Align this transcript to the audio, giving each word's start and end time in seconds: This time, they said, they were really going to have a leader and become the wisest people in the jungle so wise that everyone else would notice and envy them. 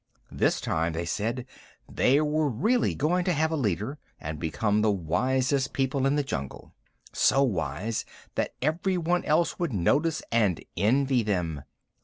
This 0.31 0.59
time, 0.59 0.93
they 0.93 1.05
said, 1.05 1.45
they 1.87 2.19
were 2.19 2.49
really 2.49 2.95
going 2.95 3.23
to 3.25 3.33
have 3.33 3.51
a 3.51 3.55
leader 3.55 3.99
and 4.19 4.39
become 4.39 4.81
the 4.81 4.89
wisest 4.89 5.73
people 5.73 6.07
in 6.07 6.15
the 6.15 6.23
jungle 6.23 6.73
so 7.13 7.43
wise 7.43 8.03
that 8.33 8.55
everyone 8.63 9.23
else 9.25 9.59
would 9.59 9.73
notice 9.73 10.23
and 10.31 10.65
envy 10.75 11.21
them. 11.21 11.61